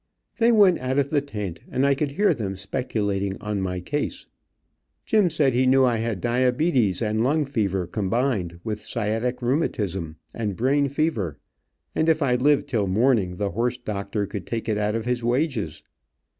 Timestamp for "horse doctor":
13.51-14.25